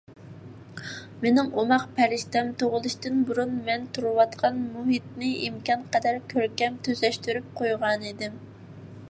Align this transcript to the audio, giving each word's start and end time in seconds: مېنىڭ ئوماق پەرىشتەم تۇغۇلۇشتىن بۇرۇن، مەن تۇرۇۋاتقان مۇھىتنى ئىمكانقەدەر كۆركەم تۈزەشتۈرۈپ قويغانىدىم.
مېنىڭ 1.25 1.51
ئوماق 1.63 1.83
پەرىشتەم 1.99 2.49
تۇغۇلۇشتىن 2.61 3.19
بۇرۇن، 3.27 3.53
مەن 3.69 3.85
تۇرۇۋاتقان 3.99 4.59
مۇھىتنى 4.63 5.31
ئىمكانقەدەر 5.45 6.19
كۆركەم 6.35 6.83
تۈزەشتۈرۈپ 6.89 7.55
قويغانىدىم. 7.63 8.43